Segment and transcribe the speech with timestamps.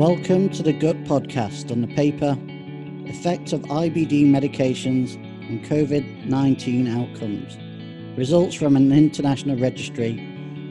[0.00, 2.34] Welcome to the Gut Podcast on the paper
[3.04, 5.16] Effect of IBD Medications
[5.50, 7.58] on COVID 19 Outcomes.
[8.16, 10.14] Results from an international registry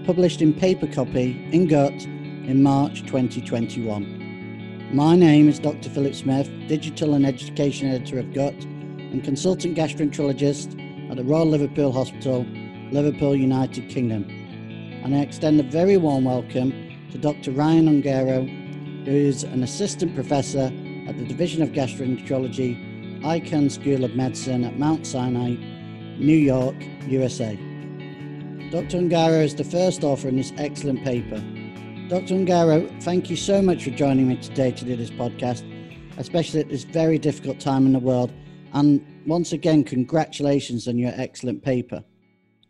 [0.04, 4.96] published in paper copy in Gut in March 2021.
[4.96, 5.92] My name is Dr.
[5.92, 11.92] Philip Smith, Digital and Education Editor of Gut and Consultant Gastroenterologist at the Royal Liverpool
[11.92, 12.48] Hospital,
[12.92, 14.24] Liverpool, United Kingdom.
[15.04, 16.74] And I extend a very warm welcome
[17.12, 17.52] to Dr.
[17.52, 18.59] Ryan Ungaro
[19.10, 20.72] who is an assistant professor
[21.08, 25.56] at the Division of Gastroenterology, Icahn School of Medicine at Mount Sinai,
[26.20, 26.76] New York,
[27.08, 27.56] USA.
[28.70, 29.00] Dr.
[29.00, 31.40] Ungaro is the first author in this excellent paper.
[32.08, 32.36] Dr.
[32.36, 35.64] Ungaro, thank you so much for joining me today to do this podcast,
[36.20, 38.32] especially at this very difficult time in the world.
[38.74, 42.04] And once again, congratulations on your excellent paper.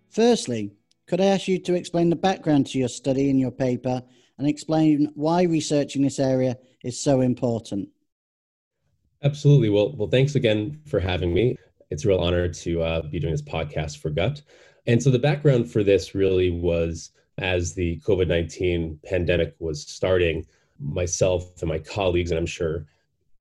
[0.09, 0.71] Firstly,
[1.05, 4.01] could I ask you to explain the background to your study in your paper
[4.39, 7.89] and explain why researching this area is so important.
[9.21, 9.69] Absolutely.
[9.69, 11.57] Well, well, thanks again for having me.
[11.91, 14.41] It's a real honor to uh, be doing this podcast for Gut.
[14.87, 20.45] And so the background for this really was as the COVID 19 pandemic was starting,
[20.79, 22.85] myself and my colleagues, and I'm sure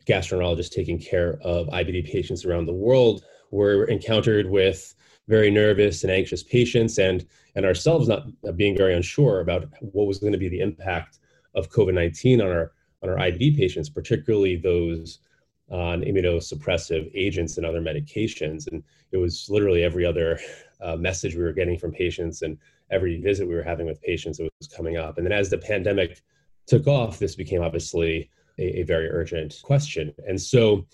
[0.07, 4.95] gastroenterologists taking care of IBD patients around the world, were encountered with
[5.29, 8.27] very nervous and anxious patients and and ourselves not
[8.57, 11.19] being very unsure about what was going to be the impact
[11.55, 15.21] of COVID-19 on our on our IBD patients, particularly those
[15.71, 18.67] on immunosuppressive agents and other medications.
[18.71, 20.41] And it was literally every other
[20.81, 22.57] uh, message we were getting from patients and
[22.91, 25.19] every visit we were having with patients, that was coming up.
[25.19, 26.23] And then as the pandemic
[26.67, 30.13] took off, this became obviously a, a very urgent question.
[30.27, 30.87] And so,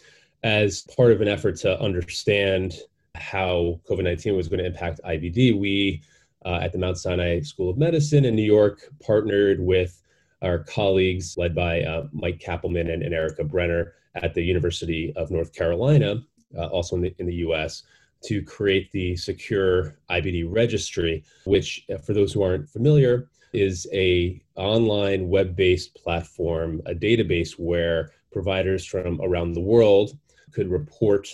[0.43, 2.75] as part of an effort to understand
[3.15, 6.03] how COVID 19 was going to impact IBD, we
[6.45, 10.03] uh, at the Mount Sinai School of Medicine in New York partnered with
[10.43, 15.31] our colleagues led by uh, Mike Kappelman and, and, Erica Brenner at the University of
[15.31, 16.23] North Carolina,
[16.57, 17.85] uh, also in the, in the US,
[18.25, 24.43] to create the Secure IBD Registry, which, uh, for those who aren't familiar, is a
[24.57, 30.19] online web-based platform, a database where providers from around the world
[30.53, 31.29] could report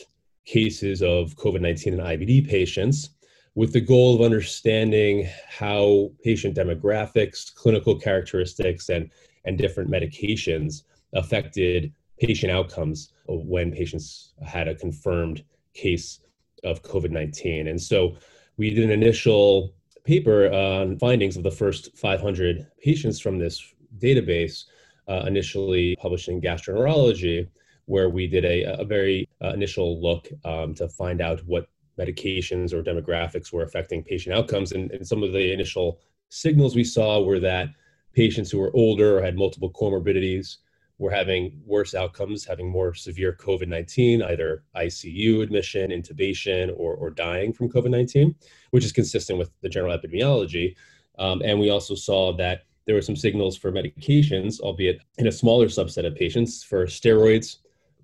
[0.45, 3.11] cases of COVID 19 and IBD patients
[3.55, 9.11] with the goal of understanding how patient demographics, clinical characteristics, and,
[9.45, 10.85] and different medications
[11.15, 16.21] affected patient outcomes when patients had a confirmed case
[16.65, 17.69] of COVID 19.
[17.69, 18.17] And so
[18.57, 19.75] we did an initial
[20.05, 24.65] paper on findings of the first 500 patients from this database,
[25.09, 27.49] uh, initially published in Gastroenterology
[27.91, 31.67] where we did a, a very uh, initial look um, to find out what
[31.99, 34.71] medications or demographics were affecting patient outcomes.
[34.71, 37.69] And, and, some of the initial signals we saw were that
[38.15, 40.59] patients who were older or had multiple comorbidities
[40.99, 47.11] were having worse outcomes, having more severe COVID 19, either ICU admission, intubation, or, or
[47.11, 48.37] dying from COVID 19,
[48.71, 50.77] which is consistent with the general epidemiology.
[51.19, 55.33] Um, and we also saw that there were some signals for medications, albeit in a
[55.33, 57.57] smaller subset of patients, for steroids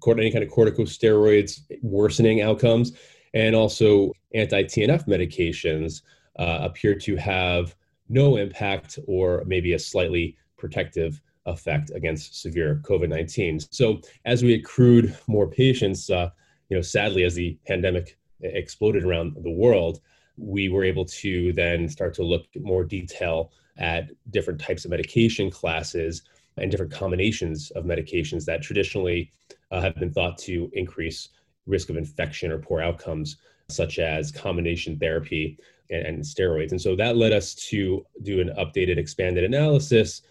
[0.06, 2.92] any kind of corticosteroids worsening outcomes,
[3.34, 6.02] and also anti-TNF medications
[6.38, 7.74] uh, appear to have
[8.08, 13.68] no impact or maybe a slightly protective effect against severe COVID-19.
[13.70, 16.30] So as we accrued more patients, uh,
[16.68, 20.00] you know, sadly, as the pandemic exploded around the world,
[20.36, 25.50] we were able to then start to look more detail at different types of medication
[25.50, 26.22] classes
[26.56, 29.30] and different combinations of medications that traditionally
[29.70, 31.30] uh, have been thought to increase
[31.66, 33.36] risk of infection or poor outcomes,
[33.68, 35.58] such as combination therapy
[35.90, 36.70] and, and steroids.
[36.70, 40.22] And so that led us to do an updated, expanded analysis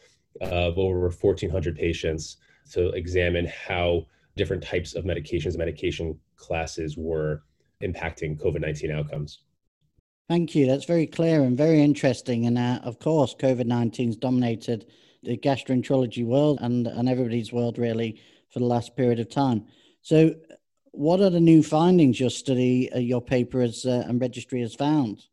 [0.41, 2.37] of over 1,400 patients
[2.71, 7.43] to examine how different types of medications, medication classes were
[7.81, 9.39] impacting COVID 19 outcomes.
[10.27, 10.65] Thank you.
[10.65, 12.47] That's very clear and very interesting.
[12.47, 14.87] And uh, of course, COVID 19 has dominated
[15.23, 18.19] the gastroenterology world and, and everybody's world really
[18.55, 19.65] for the last period of time.
[20.01, 20.33] So,
[20.91, 24.73] what are the new findings your study, uh, your paper has, uh, and registry has
[24.73, 25.25] found?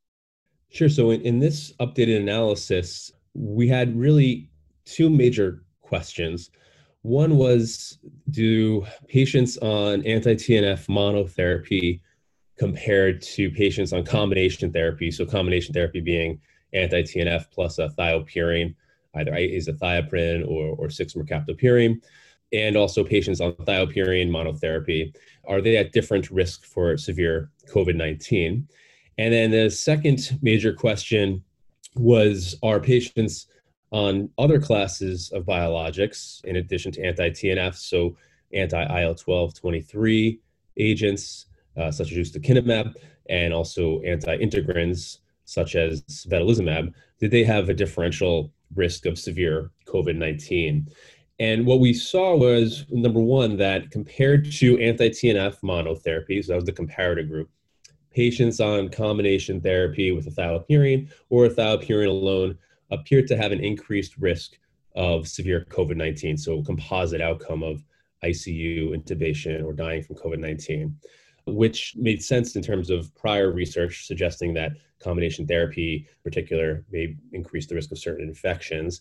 [0.71, 0.89] Sure.
[0.89, 4.51] So, in, in this updated analysis, we had really
[4.85, 6.51] two major questions.
[7.03, 7.99] One was
[8.31, 12.01] Do patients on anti TNF monotherapy
[12.59, 15.13] compared to patients on combination therapy?
[15.13, 16.41] So, combination therapy being
[16.73, 18.75] anti TNF plus a thiopurine,
[19.15, 22.01] either azathioprine or, or 6 mercaptopurine
[22.53, 25.15] and also patients on thiopurine monotherapy,
[25.47, 28.69] are they at different risk for severe COVID 19?
[29.19, 31.43] And then the second major question
[31.95, 33.47] was Are patients
[33.91, 38.17] on other classes of biologics in addition to anti TNF, so
[38.53, 40.41] anti IL 12 23
[40.79, 41.47] agents
[41.77, 42.95] uh, such as ustekinumab
[43.29, 49.71] and also anti integrins such as vedolizumab, did they have a differential risk of severe
[49.87, 50.89] COVID 19?
[51.43, 56.55] And what we saw was number one, that compared to anti TNF monotherapy, so that
[56.55, 57.51] was the comparator group,
[58.13, 62.57] patients on combination therapy with a thiopurine or a thiopurine alone
[62.93, 64.53] appeared to have an increased risk
[64.95, 67.83] of severe COVID 19, so composite outcome of
[68.23, 70.97] ICU intubation or dying from COVID 19,
[71.47, 77.17] which made sense in terms of prior research suggesting that combination therapy, in particular, may
[77.33, 79.01] increase the risk of certain infections.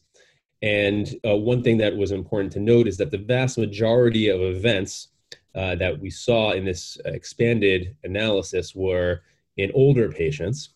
[0.61, 4.41] And uh, one thing that was important to note is that the vast majority of
[4.41, 5.07] events
[5.55, 9.21] uh, that we saw in this expanded analysis were
[9.57, 10.69] in older patients.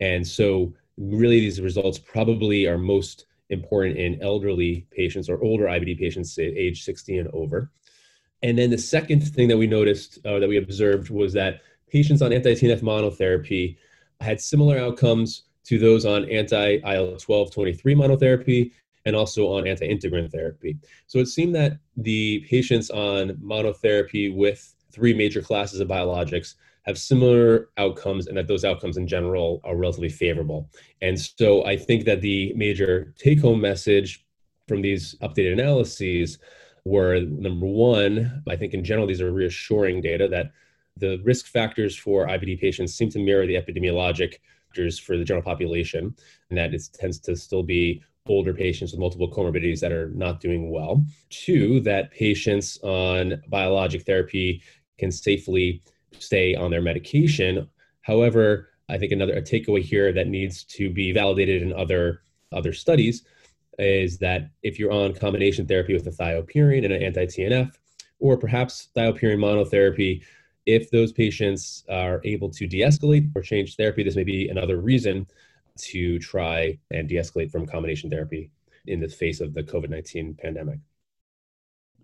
[0.00, 5.98] And so, really, these results probably are most important in elderly patients or older IBD
[5.98, 7.70] patients, age 60 and over.
[8.42, 12.22] And then the second thing that we noticed, uh, that we observed, was that patients
[12.22, 13.76] on anti TNF monotherapy
[14.20, 18.72] had similar outcomes to those on anti IL 12 23 monotherapy
[19.10, 20.78] and also on anti integrin therapy.
[21.08, 26.54] So it seemed that the patients on monotherapy with three major classes of biologics
[26.84, 30.70] have similar outcomes and that those outcomes in general are relatively favorable.
[31.02, 34.24] And so I think that the major take home message
[34.68, 36.38] from these updated analyses
[36.84, 40.52] were number one, I think in general, these are reassuring data that
[40.96, 44.34] the risk factors for IBD patients seem to mirror the epidemiologic
[44.68, 46.14] factors for the general population,
[46.48, 50.40] and that it tends to still be older patients with multiple comorbidities that are not
[50.40, 51.04] doing well.
[51.30, 54.62] Two, that patients on biologic therapy
[54.98, 55.82] can safely
[56.18, 57.68] stay on their medication.
[58.02, 62.22] However, I think another a takeaway here that needs to be validated in other
[62.52, 63.22] other studies
[63.78, 67.72] is that if you're on combination therapy with a thiopurine and an anti-TNF,
[68.18, 70.22] or perhaps thiopurine monotherapy,
[70.66, 75.26] if those patients are able to de-escalate or change therapy, this may be another reason
[75.84, 78.50] to try and de-escalate from combination therapy
[78.86, 80.78] in the face of the COVID-19 pandemic.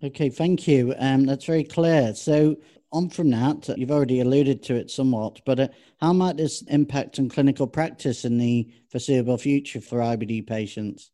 [0.03, 0.93] Okay, thank you.
[0.99, 2.13] Um, that's very clear.
[2.13, 2.57] So,
[2.91, 5.67] on from that, you've already alluded to it somewhat, but uh,
[5.99, 11.11] how might this impact on clinical practice in the foreseeable future for IBD patients?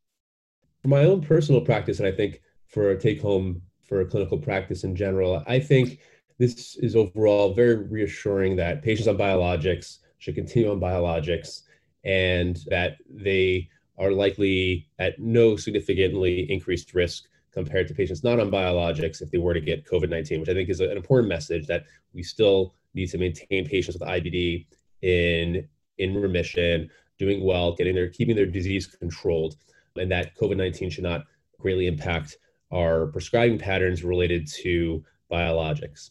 [0.83, 4.83] For my own personal practice, and I think for a take home for clinical practice
[4.83, 5.99] in general, I think
[6.37, 11.63] this is overall very reassuring that patients on biologics should continue on biologics
[12.03, 18.49] and that they are likely at no significantly increased risk compared to patients not on
[18.49, 21.67] biologics if they were to get COVID 19, which I think is an important message
[21.67, 24.65] that we still need to maintain patients with IBD
[25.01, 25.67] in,
[25.97, 26.89] in remission,
[27.19, 29.55] doing well, getting their, keeping their disease controlled,
[29.95, 31.25] and that COVID 19 should not
[31.59, 32.37] greatly impact
[32.71, 36.09] our prescribing patterns related to biologics.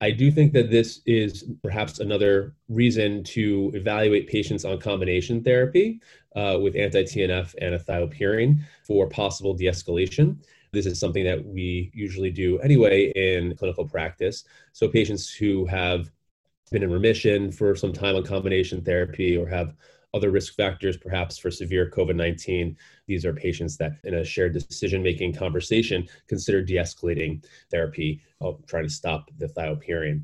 [0.00, 6.00] I do think that this is perhaps another reason to evaluate patients on combination therapy
[6.36, 10.36] uh, with anti TNF and a thiopurine for possible de escalation.
[10.72, 14.44] This is something that we usually do anyway in clinical practice.
[14.72, 16.10] So, patients who have
[16.72, 19.74] been in remission for some time on combination therapy or have
[20.14, 22.76] other risk factors, perhaps for severe COVID 19.
[23.06, 28.22] These are patients that, in a shared decision making conversation, consider de escalating therapy,
[28.66, 30.22] trying to stop the thiopurine.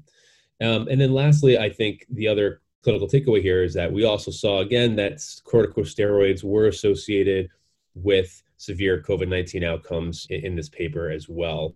[0.61, 4.31] Um, and then, lastly, I think the other clinical takeaway here is that we also
[4.31, 7.51] saw again that corticosteroids were associated
[7.95, 11.75] with severe COVID 19 outcomes in, in, this paper as well.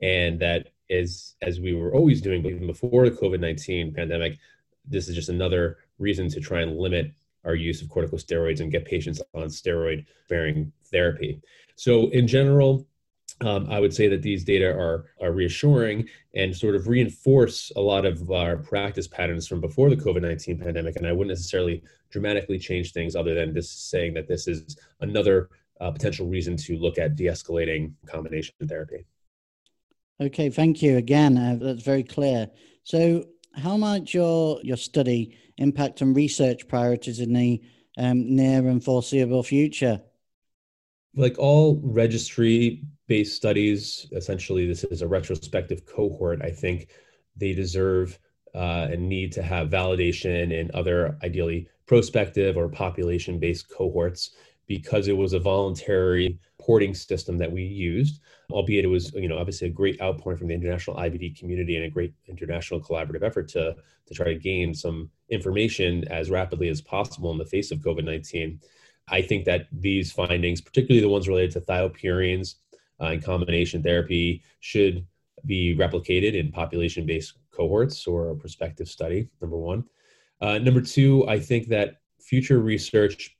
[0.00, 4.38] And that is, as we were always doing even before the COVID 19 pandemic,
[4.86, 7.12] this is just another reason to try and limit
[7.44, 11.40] our use of corticosteroids and get patients on steroid sparing therapy.
[11.76, 12.86] So, in general,
[13.42, 17.80] um, I would say that these data are, are reassuring and sort of reinforce a
[17.80, 20.96] lot of our practice patterns from before the COVID 19 pandemic.
[20.96, 25.48] And I wouldn't necessarily dramatically change things other than just saying that this is another
[25.80, 29.06] uh, potential reason to look at de escalating combination therapy.
[30.20, 31.38] Okay, thank you again.
[31.38, 32.50] Uh, that's very clear.
[32.84, 37.60] So, how might your your study impact on research priorities in the
[37.98, 40.00] um, near and foreseeable future?
[41.14, 46.40] Like all registry based studies, essentially, this is a retrospective cohort.
[46.42, 46.88] I think
[47.36, 48.18] they deserve
[48.54, 54.30] uh, and need to have validation in other, ideally, prospective or population based cohorts
[54.70, 58.20] because it was a voluntary porting system that we used,
[58.52, 61.86] albeit it was, you know, obviously a great outpouring from the international IBD community and
[61.86, 63.74] a great international collaborative effort to,
[64.06, 68.04] to try to gain some information as rapidly as possible in the face of COVID
[68.04, 68.60] 19.
[69.08, 72.54] I think that these findings, particularly the ones related to thiopurines
[73.00, 75.04] uh, and combination therapy, should
[75.46, 79.82] be replicated in population based cohorts or a prospective study, number one.
[80.40, 83.36] Uh, number two, I think that future research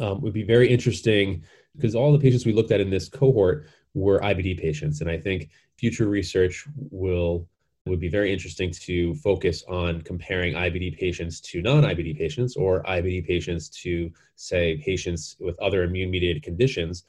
[0.00, 1.42] um, would be very interesting
[1.76, 5.00] because all the patients we looked at in this cohort were IBD patients.
[5.00, 7.48] And I think future research will
[7.86, 13.26] would be very interesting to focus on comparing IBD patients to non-IBD patients or IBD
[13.26, 17.06] patients to say patients with other immune mediated conditions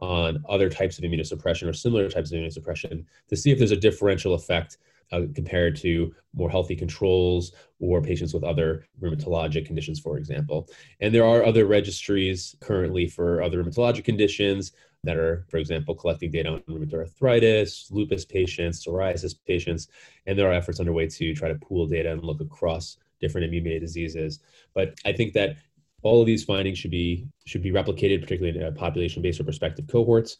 [0.00, 3.76] on other types of immunosuppression or similar types of immunosuppression to see if there's a
[3.76, 4.78] differential effect
[5.12, 10.68] uh, compared to more healthy controls or patients with other rheumatologic conditions, for example.
[11.00, 14.72] And there are other registries currently for other rheumatologic conditions
[15.04, 19.88] that are, for example, collecting data on rheumatoid arthritis, lupus patients, psoriasis patients,
[20.26, 23.82] and there are efforts underway to try to pool data and look across different immune-mediated
[23.82, 24.40] diseases.
[24.74, 25.56] But I think that
[26.02, 30.36] all of these findings should be should be replicated, particularly in population-based or prospective cohorts,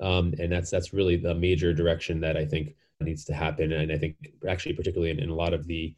[0.00, 3.72] um, and that's that's really the major direction that I think needs to happen.
[3.72, 4.16] And I think
[4.48, 5.94] actually, particularly in, in a lot of the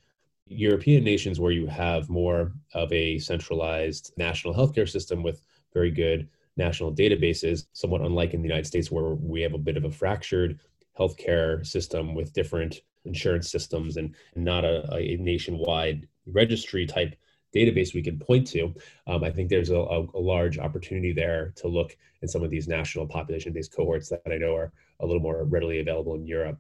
[0.47, 5.43] European nations where you have more of a centralized national healthcare system with
[5.73, 9.77] very good national databases, somewhat unlike in the United States, where we have a bit
[9.77, 10.61] of a fractured
[10.99, 17.17] healthcare system with different insurance systems and not a, a nationwide registry type
[17.55, 18.75] database we can point to.
[19.07, 22.51] Um, I think there's a, a, a, large opportunity there to look at some of
[22.51, 26.27] these national population based cohorts that I know are a little more readily available in
[26.27, 26.59] Europe.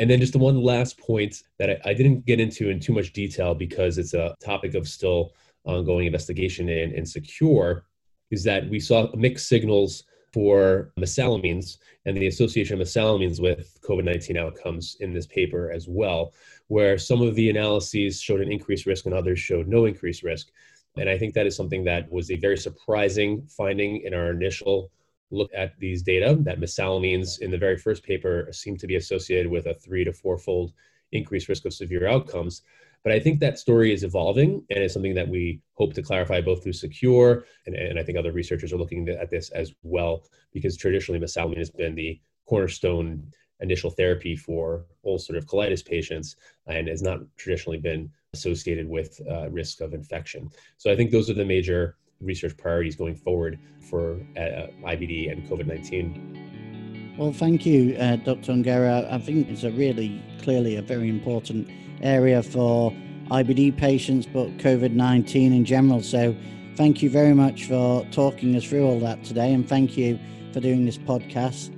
[0.00, 2.94] And then just the one last point that I, I didn't get into in too
[2.94, 7.84] much detail because it's a topic of still ongoing investigation and, and SECURE
[8.30, 11.76] is that we saw mixed signals for mesalamines
[12.06, 16.32] and the association of mesalamines with COVID 19 outcomes in this paper as well,
[16.68, 20.48] where some of the analyses showed an increased risk and others showed no increased risk.
[20.96, 24.90] And I think that is something that was a very surprising finding in our initial
[25.30, 29.50] look at these data that mesalamines in the very first paper seem to be associated
[29.50, 30.72] with a three to four fold
[31.12, 32.62] increased risk of severe outcomes.
[33.02, 36.40] But I think that story is evolving and it's something that we hope to clarify
[36.40, 40.24] both through Secure and, and I think other researchers are looking at this as well
[40.52, 47.02] because traditionally mesalamine has been the cornerstone initial therapy for ulcerative colitis patients and has
[47.02, 50.50] not traditionally been associated with uh, risk of infection.
[50.76, 55.48] So I think those are the major research priorities going forward for uh, IBD and
[55.48, 57.14] COVID 19.
[57.18, 58.52] Well, thank you, uh, Dr.
[58.52, 59.10] Ungaro.
[59.12, 61.68] I think it's a really clearly a very important
[62.02, 62.92] area for
[63.30, 66.02] IBD patients, but COVID 19 in general.
[66.02, 66.34] So,
[66.76, 70.18] thank you very much for talking us through all that today, and thank you
[70.52, 71.76] for doing this podcast.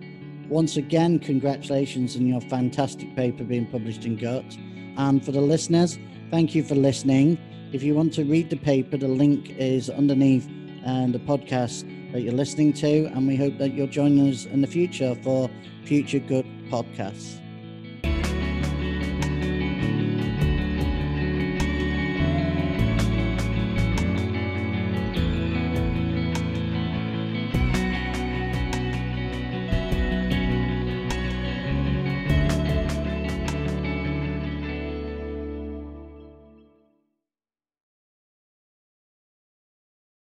[0.49, 4.45] Once again, congratulations on your fantastic paper being published in Gut.
[4.97, 5.99] And for the listeners,
[6.31, 7.39] thank you for listening.
[7.73, 10.47] If you want to read the paper, the link is underneath
[10.85, 13.07] uh, the podcast that you're listening to.
[13.07, 15.49] And we hope that you'll join us in the future for
[15.85, 17.39] future Gut podcasts.